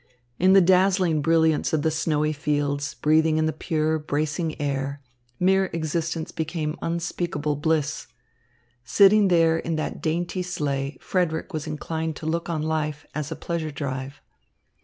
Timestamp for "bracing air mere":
3.99-5.65